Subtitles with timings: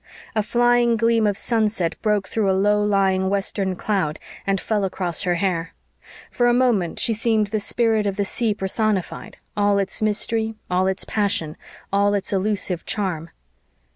[0.35, 5.21] A flying gleam of sunset broke through a low lying western cloud and fell across
[5.21, 5.75] her hair.
[6.31, 10.87] For a moment she seemed the spirit of the sea personified all its mystery, all
[10.87, 11.55] its passion,
[11.93, 13.29] all its elusive charm.